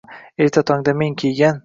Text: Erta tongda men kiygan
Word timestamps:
Erta 0.45 0.63
tongda 0.71 0.95
men 1.03 1.19
kiygan 1.23 1.57